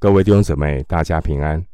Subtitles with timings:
[0.00, 1.66] 各位弟兄姊妹，大家平安！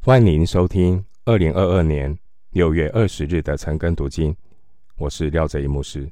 [0.00, 2.18] 欢迎收听二零二二年
[2.52, 4.34] 六月二十日的晨更读经。
[4.96, 6.10] 我是廖哲一牧师。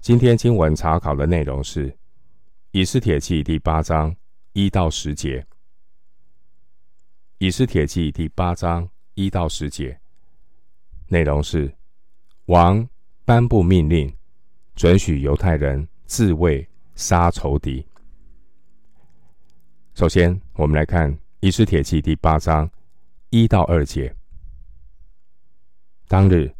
[0.00, 1.90] 今天经文查考的内容是
[2.70, 4.16] 《以斯帖记》第八章
[4.54, 5.40] 一到十节，
[7.36, 10.00] 《以斯帖记》第八章一到十节
[11.08, 11.70] 内容是
[12.46, 12.88] 王
[13.26, 14.10] 颁布命令，
[14.74, 17.84] 准许犹太人自卫杀仇敌。
[19.94, 22.68] 首先，我们来看《以斯帖记》第八章
[23.30, 24.14] 一到二节。
[26.08, 26.50] 当日，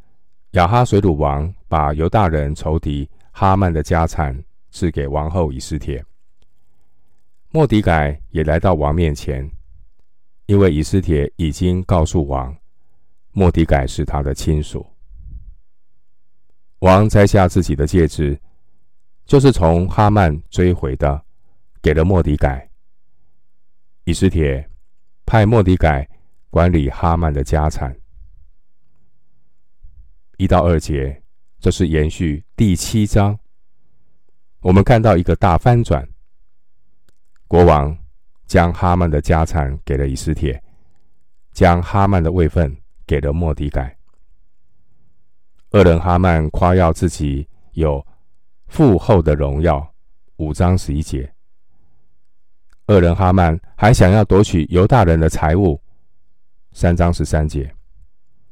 [0.50, 4.36] 亚哈水鲁王把犹大人仇敌哈曼的家产
[4.70, 6.04] 赐给王后以斯帖。
[7.50, 9.48] 莫迪改也来到王面前，
[10.46, 12.54] 因为以斯帖已经告诉王，
[13.32, 14.86] 莫迪改是他的亲属。
[16.80, 18.38] 王摘下自己的戒指，
[19.24, 21.22] 就是从哈曼追回的，
[21.80, 22.69] 给了莫迪改。
[24.10, 24.68] 以斯帖
[25.24, 26.08] 派莫迪改
[26.50, 27.96] 管理哈曼的家产。
[30.36, 31.22] 一到二节，
[31.60, 33.38] 这是延续第七章。
[34.62, 36.04] 我们看到一个大翻转，
[37.46, 37.96] 国王
[38.48, 40.60] 将哈曼的家产给了以斯帖，
[41.52, 42.76] 将哈曼的位分
[43.06, 43.96] 给了莫迪改。
[45.70, 48.04] 恶人哈曼夸耀自己有
[48.66, 49.88] 富厚的荣耀。
[50.38, 51.32] 五章十一节。
[52.90, 55.80] 恶人哈曼还想要夺取犹大人的财物，
[56.72, 57.72] 三章十三节。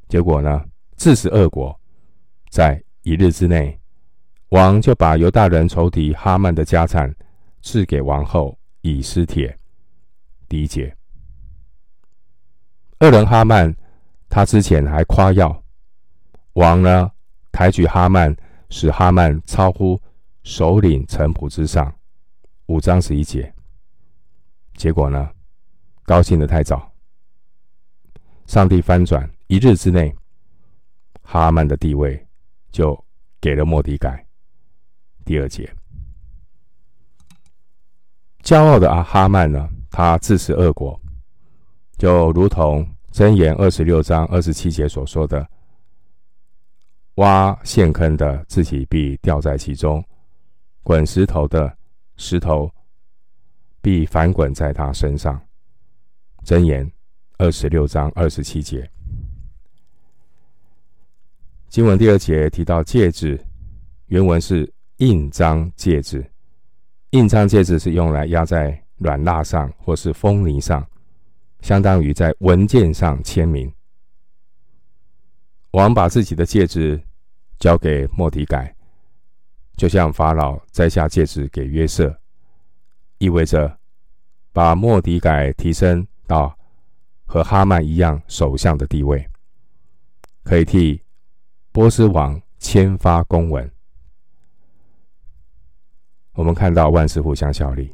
[0.07, 0.63] 结果呢，
[0.95, 1.77] 自食恶果，
[2.49, 3.77] 在一日之内，
[4.47, 7.13] 王就把犹大人仇敌哈曼的家产
[7.61, 9.53] 赐给王后以斯帖。
[10.47, 10.95] 第一节，
[13.01, 13.75] 恶人哈曼，
[14.29, 15.61] 他之前还夸耀，
[16.53, 17.11] 王呢
[17.51, 18.33] 抬举哈曼，
[18.69, 20.01] 使哈曼超乎
[20.43, 21.93] 首领臣仆之上。
[22.67, 23.53] 五章十一节。
[24.79, 25.29] 结果呢，
[26.03, 26.89] 高兴得太早。
[28.47, 30.15] 上帝翻转，一日之内，
[31.21, 32.25] 哈曼的地位
[32.71, 32.97] 就
[33.41, 34.25] 给了莫底改。
[35.25, 35.69] 第二节，
[38.41, 40.97] 骄傲的阿哈曼呢，他自食恶果，
[41.97, 45.45] 就如同箴言二十六章二十七节所说的
[47.15, 50.01] ：“挖陷坑的，自己必掉在其中；
[50.83, 51.77] 滚石头的，
[52.15, 52.71] 石头。”
[53.81, 55.39] 必翻滚在他身上。
[56.45, 56.89] 箴言
[57.37, 58.89] 二十六章二十七节。
[61.67, 63.39] 经文第二节提到戒指，
[64.07, 66.25] 原文是印章戒指。
[67.11, 70.85] 印章戒指是用来压在软蜡上或是风泥上，
[71.61, 73.71] 相当于在文件上签名。
[75.71, 76.99] 王把自己的戒指
[77.59, 78.75] 交给末底改，
[79.77, 82.15] 就像法老摘下戒指给约瑟。
[83.19, 83.77] 意味着
[84.51, 86.57] 把莫迪改提升到
[87.25, 89.25] 和哈曼一样首相的地位，
[90.43, 91.01] 可以替
[91.71, 93.69] 波斯王签发公文。
[96.33, 97.93] 我们看到万事互相效力，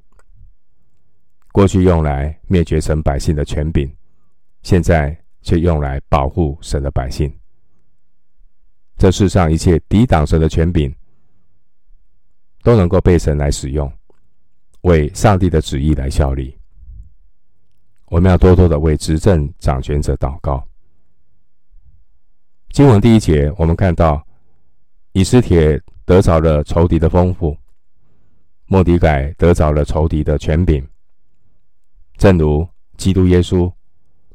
[1.52, 3.92] 过去用来灭绝神百姓的权柄，
[4.62, 7.34] 现在却用来保护神的百姓。
[8.98, 10.96] 这世上一切抵挡神的权柄，
[12.62, 13.92] 都能够被神来使用。
[14.86, 16.56] 为上帝的旨意来效力，
[18.06, 20.64] 我们要多多的为执政掌权者祷告。
[22.70, 24.24] 经文第一节，我们看到
[25.14, 27.58] 以斯帖得着了仇敌的丰富，
[28.68, 30.88] 莫底改得着了仇敌的权柄。
[32.18, 33.72] 正如基督耶稣，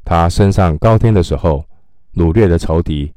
[0.03, 1.65] 他升上高天的时候，
[2.15, 3.13] 掳掠的仇敌，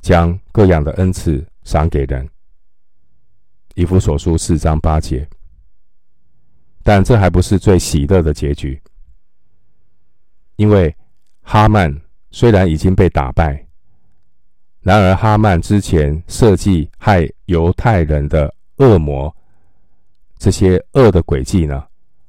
[0.00, 2.28] 将各样的恩赐赏给人。
[3.74, 5.28] 以弗所书四章八节。
[6.86, 8.80] 但这还不是最喜乐的结局，
[10.54, 10.94] 因为
[11.42, 11.92] 哈曼
[12.30, 13.66] 虽然已经被打败，
[14.82, 19.34] 然而哈曼之前设计害犹太人的恶魔，
[20.38, 21.84] 这些恶的诡计呢，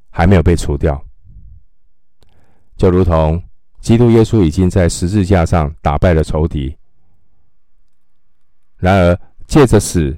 [0.10, 1.00] 还没有被除掉。
[2.78, 3.40] 就如同
[3.80, 6.76] 基督耶稣已经在十字架上打败了仇敌，
[8.78, 10.18] 然而借着死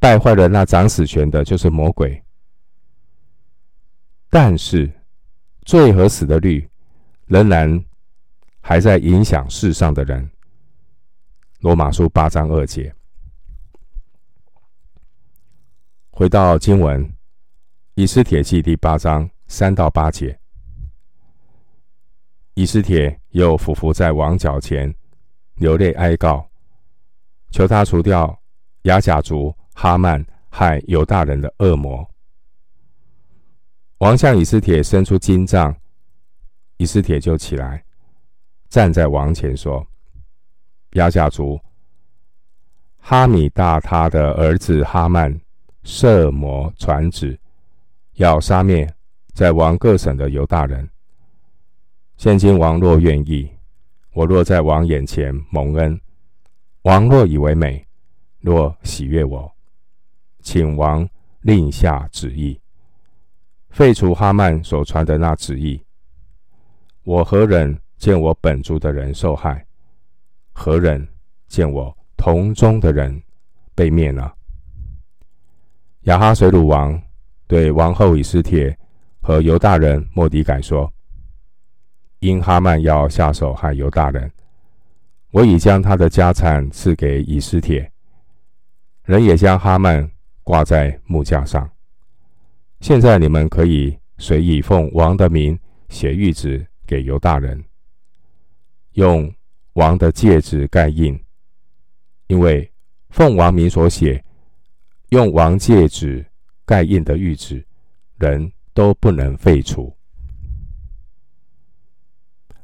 [0.00, 2.20] 败坏了那掌死权的，就是魔鬼。
[4.34, 4.90] 但是，
[5.66, 6.66] 罪和死的律
[7.26, 7.84] 仍然
[8.62, 10.26] 还在影响世上的人。
[11.60, 12.94] 罗马书八章二节。
[16.10, 17.14] 回到经文，
[17.94, 20.40] 以斯帖记第八章三到八节。
[22.54, 24.94] 以斯帖又俯伏在王脚前，
[25.56, 26.50] 流泪哀告，
[27.50, 28.34] 求他除掉
[28.84, 32.08] 亚甲族哈曼和犹大人的恶魔。
[34.02, 35.72] 王向以斯帖伸出金杖，
[36.76, 37.84] 以斯帖就起来，
[38.68, 39.86] 站在王前说
[40.98, 41.56] ：“亚甲族
[42.98, 45.40] 哈米大他的儿子哈曼
[45.84, 47.38] 设谋传旨，
[48.14, 48.92] 要杀灭
[49.34, 50.90] 在王各省的犹大人。
[52.16, 53.48] 现今王若愿意，
[54.14, 56.00] 我若在王眼前蒙恩，
[56.82, 57.86] 王若以为美，
[58.40, 59.48] 若喜悦我，
[60.40, 61.08] 请王
[61.42, 62.60] 令下旨意。”
[63.72, 65.82] 废除哈曼所传的那旨意，
[67.04, 69.64] 我何忍见我本族的人受害？
[70.52, 71.08] 何忍
[71.48, 73.22] 见我同宗的人
[73.74, 74.30] 被灭呢？
[76.02, 77.00] 亚哈水鲁王
[77.46, 78.76] 对王后以斯帖
[79.22, 80.92] 和犹大人莫迪改说
[82.20, 84.30] ：“因哈曼要下手害犹大人，
[85.30, 87.90] 我已将他的家产赐给以斯帖，
[89.04, 90.10] 人也将哈曼
[90.42, 91.66] 挂在木架上。”
[92.82, 95.56] 现在你们可以随意奉王的名
[95.88, 97.64] 写谕旨给犹大人，
[98.94, 99.32] 用
[99.74, 101.16] 王的戒指盖印，
[102.26, 102.68] 因为
[103.10, 104.22] 奉王名所写、
[105.10, 106.26] 用王戒指
[106.66, 107.64] 盖印的谕旨，
[108.18, 109.96] 人都不能废除。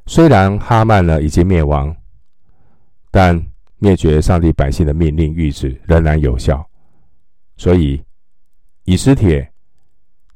[0.07, 1.97] 虽然哈曼呢已经灭亡，
[3.13, 3.41] 但
[3.77, 6.69] 灭绝上帝百姓的命令谕旨仍然有效，
[7.57, 8.03] 所以
[8.83, 9.49] 以斯帖。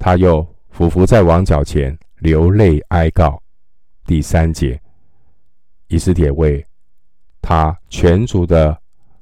[0.02, 3.40] 他又俯伏在王脚前流泪哀告。
[4.04, 4.82] 第三节，
[5.86, 6.66] 以斯帖为
[7.40, 8.76] 他全族的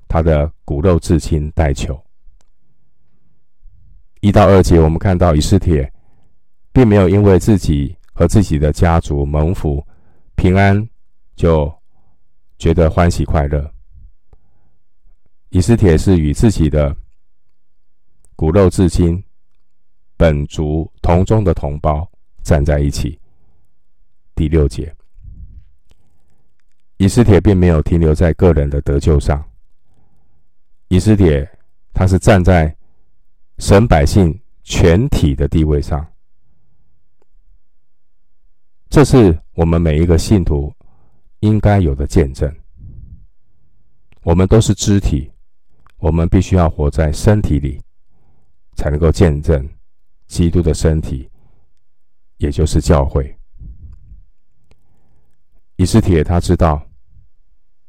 [0.08, 2.02] 他的骨肉至亲代求。
[4.22, 5.92] 一到二节，我们看到以斯帖
[6.72, 9.86] 并没有因为自己和自己的家族蒙福
[10.34, 10.88] 平安
[11.36, 11.70] 就
[12.56, 13.70] 觉得欢喜快乐。
[15.50, 16.96] 以斯帖是与自己的
[18.34, 19.22] 骨肉至亲。
[20.20, 22.06] 本族同宗的同胞
[22.42, 23.18] 站在一起。
[24.34, 24.94] 第六节，
[26.98, 29.42] 以斯帖并没有停留在个人的得救上。
[30.88, 31.50] 以斯帖
[31.94, 32.76] 他是站在
[33.56, 36.06] 神百姓全体的地位上。
[38.90, 40.70] 这是我们每一个信徒
[41.38, 42.54] 应该有的见证。
[44.22, 45.32] 我们都是肢体，
[45.96, 47.80] 我们必须要活在身体里，
[48.76, 49.66] 才能够见证。
[50.30, 51.28] 基督的身体，
[52.36, 53.36] 也就是教会。
[55.74, 56.80] 以斯帖他知道，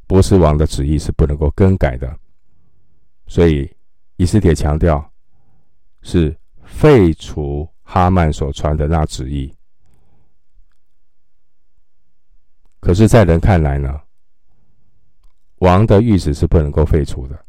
[0.08, 2.20] 波斯王的旨意是不能够更改的，
[3.28, 3.72] 所以
[4.16, 5.08] 以斯帖强调
[6.02, 9.56] 是废除哈曼所传的那旨意。
[12.80, 14.02] 可是，在人看来呢，
[15.60, 17.46] 王的谕旨是不能够废除的。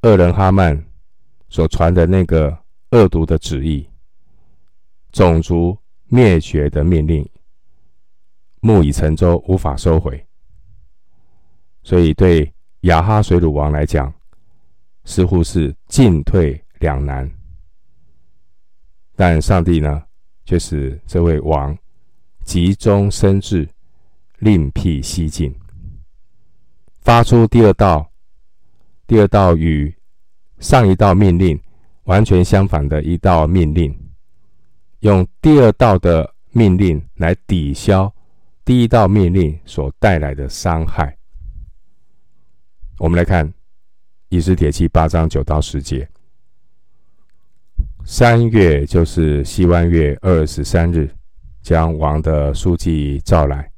[0.00, 0.82] 恶人哈曼。
[1.48, 2.56] 所传的那个
[2.90, 3.88] 恶毒的旨意，
[5.12, 5.76] 种族
[6.06, 7.28] 灭绝的命令，
[8.60, 10.26] 木已成舟，无法收回。
[11.82, 14.12] 所以对亚哈水鲁王来讲，
[15.04, 17.30] 似乎是进退两难。
[19.14, 20.02] 但上帝呢，
[20.44, 21.76] 却使这位王
[22.44, 23.68] 急中生智，
[24.38, 25.54] 另辟蹊径，
[27.00, 28.10] 发出第二道，
[29.06, 29.94] 第二道与。
[30.58, 31.60] 上一道命令
[32.04, 33.94] 完全相反的一道命令，
[35.00, 38.12] 用第二道的命令来抵消
[38.64, 41.16] 第一道命令所带来的伤害。
[42.98, 43.46] 我们来看
[44.28, 46.08] 《以斯帖记》八章九到十节：
[48.04, 51.10] 三月就是西湾月二十三日，
[51.60, 53.70] 将王的书记召来，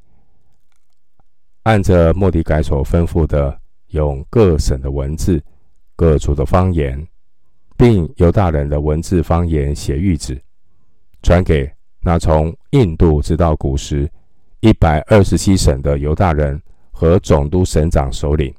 [1.63, 3.59] 按着莫迪改所吩咐的，
[3.89, 5.43] 用各省的文字。
[5.97, 7.05] 各族的方言，
[7.77, 10.41] 并犹大人的文字方言写谕旨，
[11.23, 11.69] 传给
[12.01, 14.09] 那从印度直到古时
[14.61, 16.61] 一百二十七省的犹大人
[16.93, 18.55] 和总督省长首领。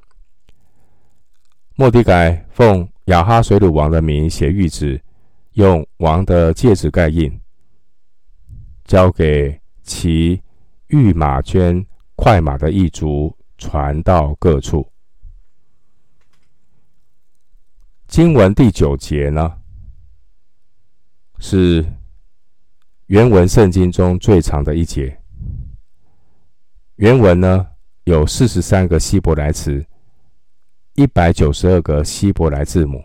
[1.76, 5.00] 莫迪改奉亚哈水鲁王的名写谕旨，
[5.52, 7.40] 用王的戒指盖印，
[8.84, 10.42] 交给骑
[10.88, 14.86] 御马圈快马的一族传到各处。
[18.08, 19.58] 经文第九节呢，
[21.40, 21.84] 是
[23.06, 25.14] 原文圣经中最长的一节。
[26.96, 27.68] 原文呢
[28.04, 29.84] 有四十三个希伯来词，
[30.94, 33.04] 一百九十二个希伯来字母。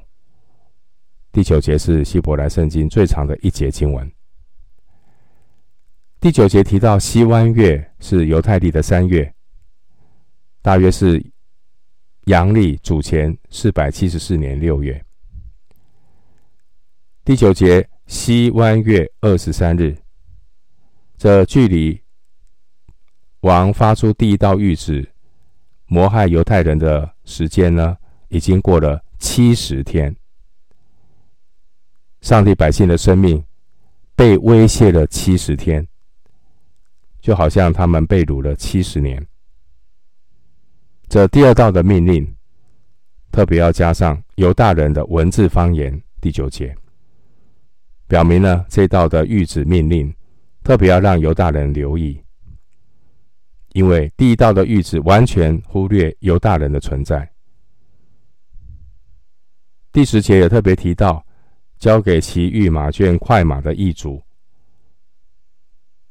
[1.34, 4.10] 第九节是希伯来圣经最长的一节经文。
[6.22, 9.32] 第九节提到西湾月是犹太历的三月，
[10.62, 11.33] 大约是。
[12.26, 15.04] 阳历主前四百七十四年六月，
[17.26, 19.94] 第九节西湾月二十三日，
[21.18, 22.02] 这距离
[23.42, 25.12] 王发出第一道谕旨，
[25.88, 27.98] 谋害犹太人的时间呢，
[28.30, 30.16] 已经过了七十天。
[32.22, 33.44] 上帝百姓的生命
[34.16, 35.86] 被威胁了七十天，
[37.20, 39.28] 就好像他们被掳了七十年。
[41.14, 42.36] 这第二道的命令，
[43.32, 46.76] 特别要加上犹大人的文字方言，第九节，
[48.08, 50.12] 表明了这道的谕旨命令，
[50.64, 52.20] 特别要让犹大人留意。
[53.74, 57.32] 因为第一道的谕旨完全忽略犹大人的存在。
[59.92, 61.24] 第十节也特别提到，
[61.78, 64.20] 交给骑御马圈快马的异族，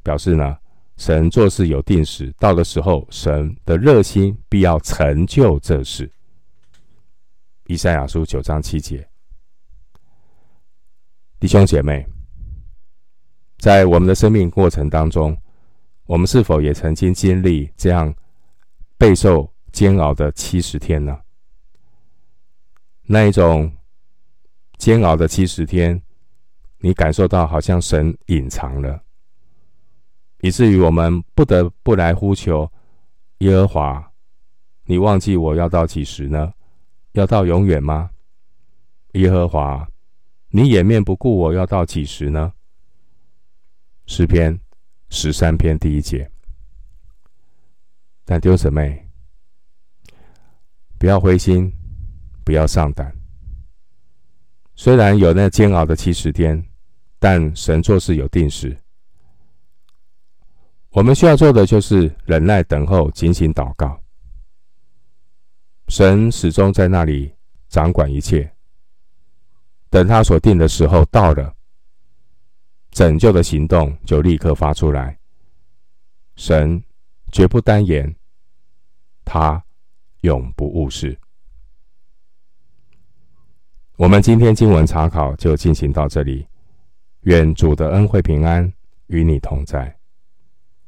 [0.04, 0.56] 表示呢，
[1.02, 6.08] 神做事有定时，到的时候，神的热心必要成就这事。
[7.66, 9.04] 以赛亚书九章七节，
[11.40, 12.06] 弟兄姐妹，
[13.58, 15.36] 在我们的生命过程当中。
[16.04, 18.14] 我们是否也曾经经历这样
[18.96, 21.18] 备受煎熬的七十天呢？
[23.02, 23.72] 那一种
[24.78, 26.00] 煎熬的七十天，
[26.78, 29.02] 你感受到好像神隐藏了，
[30.42, 32.70] 以至于我们不得不来呼求
[33.38, 34.12] 耶和华。
[34.84, 36.52] 你忘记我要到几时呢？
[37.12, 38.10] 要到永远吗？
[39.14, 39.88] 耶和华，
[40.50, 42.52] 你掩面不顾我要到几时呢？
[44.06, 44.60] 诗篇。
[45.14, 46.26] 十三篇第一节，
[48.24, 49.06] 但弟兄姊妹，
[50.98, 51.70] 不要灰心，
[52.42, 53.14] 不要丧胆。
[54.74, 56.66] 虽然有那煎熬的七十天，
[57.18, 58.74] 但神做事有定时。
[60.92, 63.98] 我们需要做的就是忍耐等候，警醒祷告。
[65.88, 67.34] 神始终在那里
[67.70, 68.52] 掌管一切，
[69.88, 71.54] 等他所定的时候到了。
[72.90, 75.18] 拯救的行动就立刻发出来。
[76.36, 76.82] 神
[77.30, 78.14] 绝不单言，
[79.24, 79.64] 他
[80.20, 81.18] 永不误事。
[83.96, 86.46] 我们今天经文查考就进行到这里，
[87.22, 88.70] 愿主的恩惠平安
[89.06, 89.96] 与你同在。